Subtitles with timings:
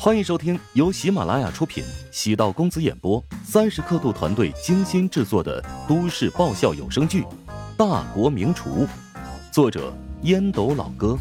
[0.00, 7.22] 欢迎收听由喜马拉雅出品、喜道公子演播、三十刻度团队精心制作的都市爆笑有声剧
[7.76, 8.86] 《大国名厨》，
[9.52, 9.92] 作者
[10.22, 11.18] 烟斗老哥，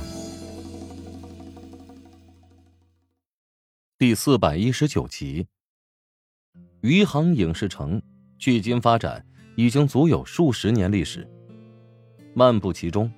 [3.98, 5.48] 第四百一十九集。
[6.82, 8.00] 余杭影视城
[8.38, 9.25] 距今发展
[9.55, 11.28] 已经足有数十年历史，
[12.36, 13.12] 漫步其中，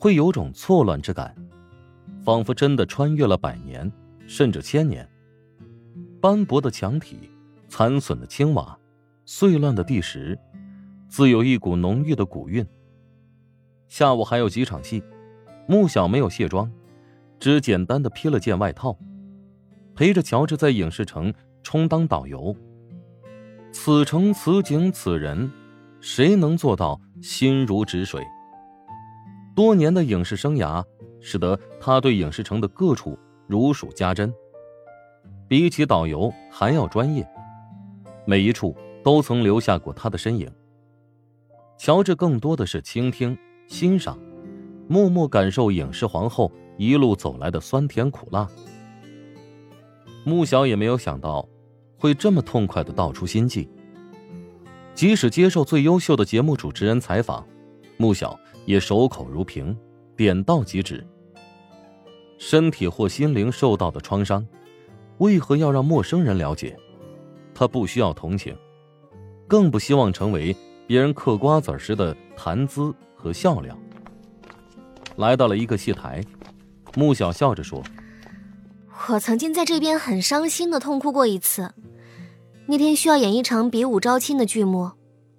[0.00, 1.36] 会有种错乱之感，
[2.24, 3.92] 仿佛真的穿越了百年。
[4.34, 5.06] 甚至千年，
[6.18, 7.30] 斑驳的墙体、
[7.68, 8.78] 残损的青瓦、
[9.26, 10.38] 碎乱的地石，
[11.06, 12.66] 自有一股浓郁的古韵。
[13.88, 15.04] 下午还有几场戏，
[15.68, 16.72] 穆小没有卸妆，
[17.38, 18.98] 只简单的披了件外套，
[19.94, 21.30] 陪着乔治在影视城
[21.62, 22.56] 充当导游。
[23.70, 25.52] 此城此景此人，
[26.00, 28.24] 谁能做到心如止水？
[29.54, 30.82] 多年的影视生涯，
[31.20, 33.18] 使得他对影视城的各处。
[33.52, 34.32] 如数家珍，
[35.46, 37.28] 比起导游还要专业，
[38.24, 40.50] 每一处都曾留下过他的身影。
[41.76, 43.36] 乔治更多的是倾听、
[43.68, 44.18] 欣赏，
[44.88, 48.48] 默默感受影视皇后一路走来的酸甜苦辣。
[50.24, 51.46] 穆小也没有想到，
[51.98, 53.68] 会这么痛快的道出心迹。
[54.94, 57.46] 即使接受最优秀的节目主持人采访，
[57.98, 59.76] 穆小也守口如瓶，
[60.16, 61.06] 点到即止。
[62.44, 64.44] 身体或心灵受到的创伤，
[65.18, 66.76] 为何要让陌生人了解？
[67.54, 68.54] 他不需要同情，
[69.46, 70.54] 更不希望成为
[70.84, 73.78] 别人嗑瓜子时的谈资和笑料。
[75.14, 76.20] 来到了一个戏台，
[76.96, 77.80] 穆小笑着说
[79.08, 81.72] ：“我曾经在这边很伤心的痛哭过一次。
[82.66, 84.90] 那天需要演一场比武招亲的剧目，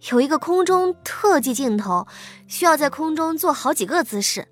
[0.09, 2.07] 有一个空中特技镜头，
[2.47, 4.47] 需要在空中做好几个姿势。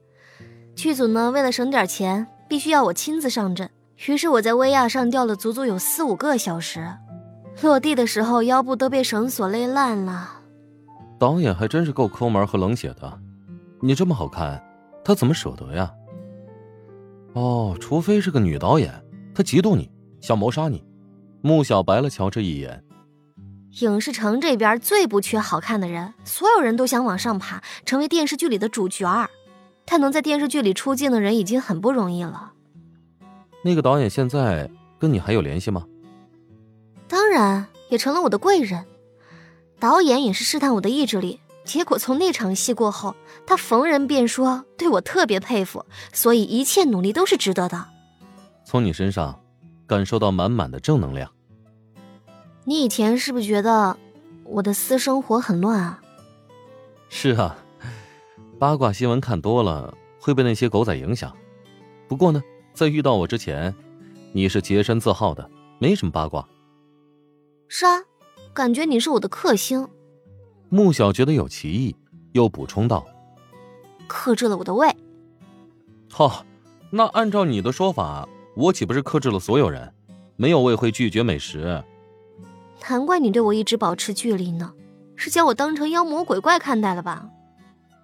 [0.75, 3.69] 剧组呢，为了省点钱。”必须要我亲自上阵，
[4.07, 6.85] 于是我在威亚上吊了足足有四五个小时，
[7.61, 10.41] 落地的时候腰部都被绳索勒烂了。
[11.17, 13.19] 导演还真是够抠门和冷血的，
[13.79, 14.61] 你这么好看，
[15.01, 15.89] 他怎么舍得呀？
[17.35, 19.01] 哦，除非是个女导演，
[19.33, 20.83] 她嫉妒你，想谋杀你。
[21.41, 22.83] 穆小白了乔治一眼。
[23.79, 29.29] 影视城这边最不缺好看的人，所有人都想往上爬，成为电视剧里的主角儿。
[29.91, 32.53] 他能在电视剧里出镜的人已经很不容易了。
[33.61, 35.85] 那个导演现在跟你还有联系吗？
[37.09, 38.85] 当然，也成了我的贵人。
[39.81, 47.87] 导演也是试探我的意志力，结果从那场戏过后，他逢人便说对我特别佩服，所以一切努力都是值得的。
[48.63, 49.41] 从你身上
[49.85, 51.29] 感受到满满的正能量。
[52.63, 53.97] 你以前是不是觉得
[54.45, 56.01] 我的私生活很乱啊？
[57.09, 57.57] 是啊。
[58.61, 61.35] 八卦新闻看多了会被那些狗仔影响，
[62.07, 62.39] 不过呢，
[62.75, 63.73] 在遇到我之前，
[64.33, 65.49] 你是洁身自好的，
[65.79, 66.47] 没什么八卦。
[67.67, 68.03] 是啊，
[68.53, 69.87] 感觉你是我的克星。
[70.69, 71.95] 穆小觉得有歧义，
[72.33, 73.03] 又补充道
[74.05, 74.95] ：“克制了我的胃。”
[76.07, 76.45] 好，
[76.91, 79.91] 那按照你的说法，我岂不是克制了所有人？
[80.35, 81.83] 没有胃会拒绝美食。
[82.87, 84.71] 难怪你对我一直保持距离呢，
[85.15, 87.27] 是将我当成妖魔鬼怪看待了吧？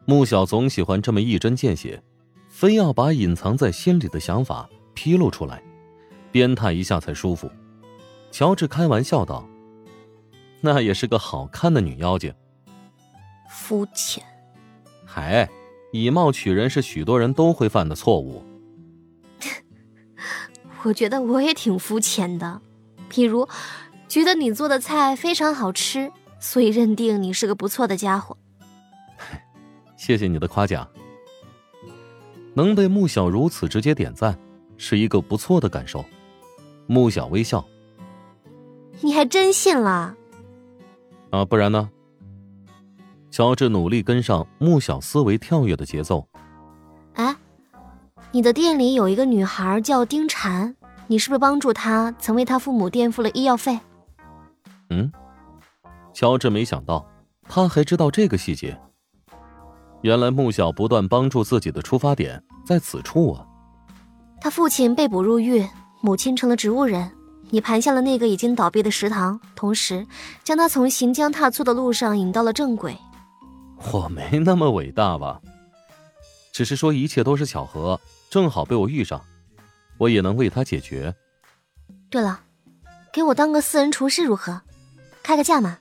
[0.09, 2.01] 穆小总喜欢这么一针见血，
[2.47, 5.61] 非要把隐藏在心里的想法披露出来，
[6.31, 7.51] 鞭挞一下才舒服。
[8.31, 9.45] 乔治开玩笑道
[10.63, 12.33] ：“那也是个好看的女妖精。”
[13.51, 14.23] 肤浅。
[15.05, 15.49] 嗨，
[15.91, 18.41] 以貌取人是许多人都会犯的错误。
[20.83, 22.61] 我觉得我也挺肤浅的，
[23.09, 23.45] 比如
[24.07, 28.37] 觉得你做的菜非常好吃，所以认定你是个不错的家伙。
[29.97, 30.87] 谢谢你的夸奖。
[32.53, 34.39] 能被穆小如此直接点赞，
[34.77, 36.05] 是一个不错的感受。
[36.85, 37.65] 穆小微笑。
[39.01, 40.15] 你还真信了？
[41.31, 41.89] 啊，不然呢？
[43.29, 46.27] 乔治努力跟上穆小思维跳跃的节奏。
[47.13, 47.35] 哎，
[48.31, 50.73] 你的店里有一个女孩叫丁婵，
[51.07, 53.79] 你是不是帮助她，曾为她父母垫付了医药费？
[54.89, 55.11] 嗯，
[56.13, 57.05] 乔治没想到
[57.47, 58.79] 他还知道这个细节。
[60.01, 63.45] 原来穆小不断帮助自己的出发点在此处啊！
[64.39, 65.67] 他父亲被捕入狱，
[66.01, 67.11] 母亲成了植物人，
[67.49, 70.05] 你盘下了那个已经倒闭的食堂，同时
[70.43, 72.95] 将他从行将踏错的路上引到了正轨。
[73.91, 75.41] 我没那么伟大吧？
[76.53, 77.99] 只是说一切都是巧合，
[78.29, 79.21] 正好被我遇上，
[79.97, 81.13] 我也能为他解决。
[82.09, 82.39] 对了，
[83.11, 84.61] 给我当个私人厨师如何？
[85.23, 85.79] 开个价嘛？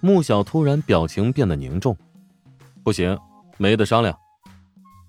[0.00, 1.96] 穆小突然表情变得凝重。
[2.84, 3.18] 不行，
[3.56, 4.16] 没得商量。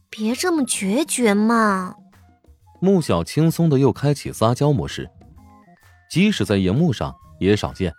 [0.10, 1.94] 别这么决绝嘛！
[2.80, 5.10] 穆小轻松的又开启撒娇模式，
[6.10, 7.94] 即使在荧幕上也少见。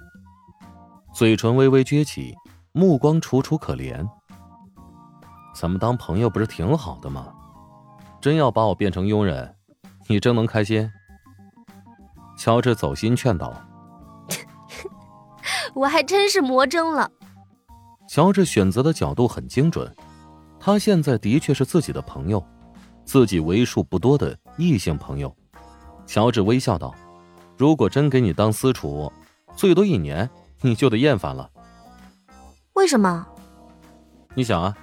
[1.12, 2.34] 嘴唇微微撅起，
[2.73, 4.06] 目光楚楚可怜。
[5.55, 7.32] 咱们当朋友不是挺好的吗？
[8.20, 9.55] 真要把我变成佣人，
[10.08, 10.90] 你真能开心？
[12.38, 13.55] 乔治走心劝道
[15.75, 17.11] ：“我还真是魔怔了。”
[18.08, 19.93] 乔治选择的角度很精准，
[20.61, 22.44] 他现在的确是自己的朋友，
[23.05, 25.35] 自己为数不多的异性朋友。
[26.06, 26.94] 乔治微笑道
[27.58, 29.12] ：“如果真给你当私厨，
[29.56, 30.29] 最多一年
[30.61, 31.50] 你就得厌烦了。”
[32.75, 33.26] 为什么？
[34.35, 34.76] 你想啊，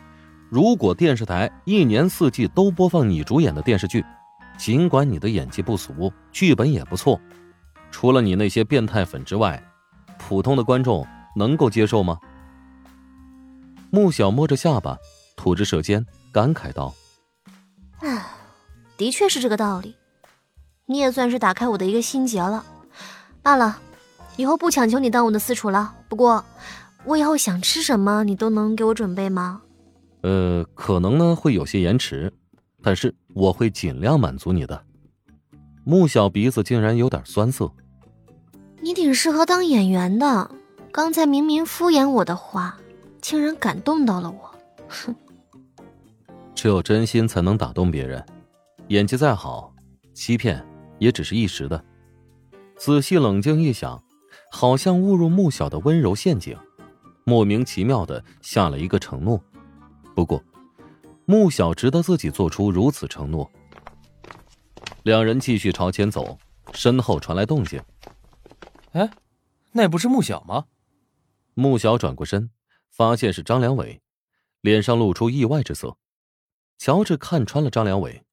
[0.50, 4.04] 如果电视台一年四季都播放你主演的电视剧，
[4.58, 7.20] 尽管你的演技不俗，剧本也不错，
[7.90, 9.64] 除了你那些变态粉之外，
[10.18, 12.18] 普通的观众能够接受吗？
[13.94, 14.98] 穆小摸着下巴，
[15.36, 16.96] 吐着舌尖，感慨道
[18.02, 18.26] ：“唉，
[18.98, 19.96] 的确是这个道理。
[20.88, 22.66] 你也算是打开我的一个心结了。
[23.44, 23.78] 罢了，
[24.36, 25.94] 以后不强求你当我的私厨了。
[26.10, 26.44] 不过，
[27.06, 29.62] 我以后想吃什么，你都能给我准备吗
[30.24, 32.34] ？”“呃，可能呢会有些延迟，
[32.82, 34.84] 但是我会尽量满足你的。”
[35.86, 37.72] 穆小鼻子竟然有点酸涩。
[38.82, 40.50] “你挺适合当演员的。
[40.92, 42.76] 刚才明明敷衍我的话。”
[43.24, 44.54] 竟然感动到了我，
[44.90, 45.16] 哼！
[46.54, 48.24] 只有真心才能打动别人，
[48.90, 49.74] 演技再好，
[50.14, 50.64] 欺骗
[51.00, 51.82] 也只是一时的。
[52.76, 54.04] 仔细冷静一想，
[54.52, 56.58] 好像误入穆小的温柔陷阱，
[57.24, 59.42] 莫名其妙的下了一个承诺。
[60.14, 60.44] 不过，
[61.26, 63.50] 穆小值得自己做出如此承诺。
[65.04, 66.38] 两人继续朝前走，
[66.74, 67.82] 身后传来动静。
[68.92, 69.10] 哎，
[69.72, 70.66] 那不是穆小吗？
[71.54, 72.50] 穆小转过身。
[72.96, 74.04] 发现是张良伟，
[74.62, 75.98] 脸上露出意外之色。
[76.78, 78.24] 乔治看穿了张良伟，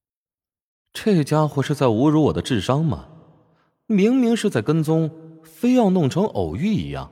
[0.93, 3.09] 这家伙是在侮辱我的智商吗？
[3.87, 7.11] 明明是在跟踪，非要弄成偶遇一样。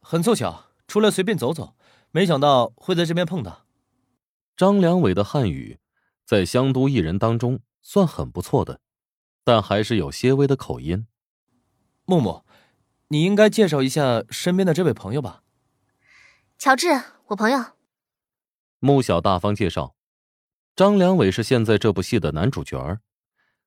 [0.00, 1.74] 很凑巧，出来随便走走，
[2.12, 3.66] 没想到会在这边碰到。
[4.56, 5.80] 张良伟的汉语
[6.24, 8.80] 在湘都艺人当中算很不错的，
[9.42, 11.06] 但还是有些微的口音。
[12.04, 12.44] 木木，
[13.08, 15.43] 你应该介绍一下身边的这位朋友吧。
[16.64, 16.88] 乔治，
[17.26, 17.62] 我朋友。
[18.78, 19.94] 穆小大方介绍，
[20.74, 23.00] 张良伟是现在这部戏的男主角，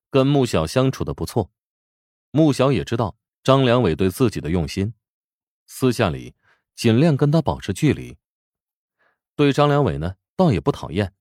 [0.10, 1.52] 跟穆小相处的不错。
[2.32, 4.96] 穆小也知道张良伟对自己的用心，
[5.68, 6.34] 私下里
[6.74, 8.18] 尽量跟他保持距离。
[9.36, 11.14] 对张良伟呢，倒也不讨厌，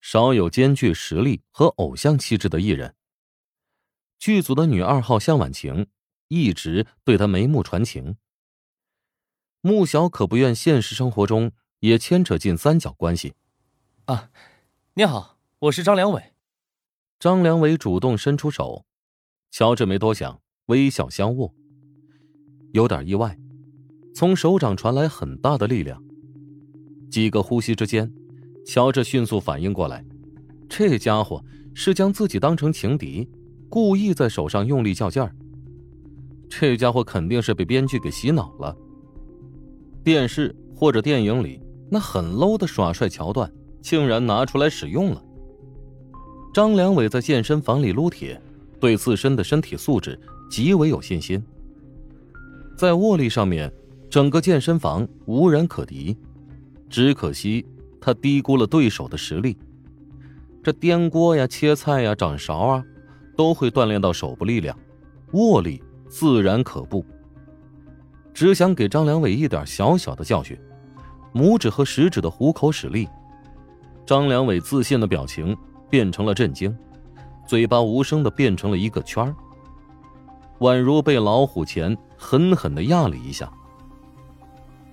[0.00, 2.96] 少有兼具实力和偶像气质的艺人。
[4.18, 5.88] 剧组的女二号向婉晴
[6.28, 8.16] 一直对他眉目传情。
[9.64, 13.34] 穆小可不愿现实生活中也牵扯进三角关系，
[14.06, 14.28] 啊，
[14.94, 16.20] 你好，我是张良伟。
[17.20, 18.84] 张良伟主动伸出手，
[19.52, 21.54] 乔治没多想，微笑相握。
[22.72, 23.38] 有点意外，
[24.12, 26.02] 从手掌传来很大的力量。
[27.08, 28.12] 几个呼吸之间，
[28.66, 30.04] 乔治迅速反应过来，
[30.68, 31.40] 这家伙
[31.72, 33.30] 是将自己当成情敌，
[33.68, 35.32] 故意在手上用力较劲儿。
[36.50, 38.76] 这家伙肯定是被编剧给洗脑了。
[40.04, 43.50] 电视或者电影里那很 low 的耍帅桥段，
[43.80, 45.22] 竟然拿出来使用了。
[46.52, 48.40] 张良伟在健身房里撸铁，
[48.80, 50.18] 对自身的身体素质
[50.50, 51.42] 极为有信心。
[52.76, 53.72] 在握力上面，
[54.10, 56.16] 整个健身房无人可敌。
[56.90, 57.64] 只可惜
[58.00, 59.56] 他低估了对手的实力。
[60.62, 62.84] 这颠锅呀、切菜呀、掌勺啊，
[63.36, 64.76] 都会锻炼到手部力量，
[65.32, 67.04] 握力自然可不。
[68.34, 70.58] 只想给张良伟一点小小的教训，
[71.34, 73.08] 拇指和食指的虎口使力。
[74.04, 75.56] 张良伟自信的表情
[75.88, 76.76] 变成了震惊，
[77.46, 79.34] 嘴巴无声的变成了一个圈
[80.60, 83.50] 宛如被老虎钳狠狠的压了一下。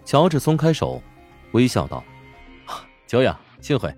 [0.03, 1.01] 乔治松开手，
[1.51, 2.03] 微笑道
[3.05, 3.93] ：“久仰，幸会。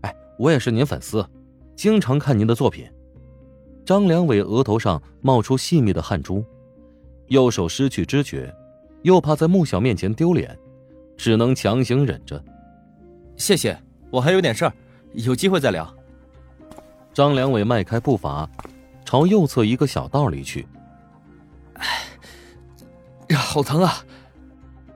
[0.00, 1.26] 哎，我也是您粉丝，
[1.76, 2.90] 经常看您的作品。”
[3.84, 6.44] 张良伟额头上冒出细密的汗珠，
[7.26, 8.54] 右手失去知觉。
[9.02, 10.56] 又怕在穆小面前丢脸，
[11.16, 12.42] 只能强行忍着。
[13.36, 13.76] 谢谢，
[14.10, 14.72] 我还有点事儿，
[15.14, 15.92] 有机会再聊。
[17.12, 18.48] 张良伟迈开步伐，
[19.04, 20.66] 朝右侧一个小道里去。
[21.74, 21.86] 哎，
[23.28, 24.04] 呀，好疼啊！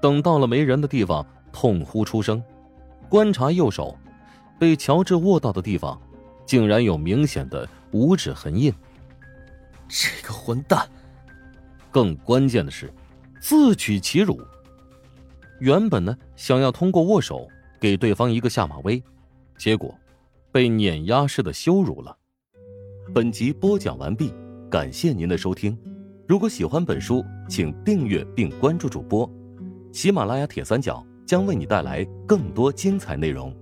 [0.00, 2.42] 等到了没人的地方，痛呼出声。
[3.08, 3.96] 观察右手，
[4.58, 6.00] 被乔治握到的地方，
[6.44, 8.72] 竟然有明显的五指痕印。
[9.88, 10.88] 这个混蛋！
[11.90, 12.92] 更关键的是。
[13.40, 14.40] 自取其辱。
[15.60, 17.48] 原本呢，想要通过握手
[17.80, 19.02] 给对方一个下马威，
[19.56, 19.94] 结果
[20.52, 22.16] 被碾压式的羞辱了。
[23.14, 24.34] 本集播讲完毕，
[24.70, 25.78] 感谢您的收听。
[26.26, 29.30] 如果喜欢本书，请订阅并关注主播。
[29.92, 33.54] 喜马拉雅铁三角将为你带来更多精彩内容。